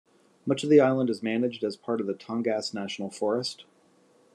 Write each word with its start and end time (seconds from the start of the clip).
Much 0.47 0.63
of 0.63 0.69
the 0.71 0.81
island 0.81 1.11
is 1.11 1.21
managed 1.21 1.63
as 1.63 1.77
part 1.77 2.01
of 2.01 2.07
the 2.07 2.15
Tongass 2.15 2.73
National 2.73 3.11
Forest. 3.11 3.65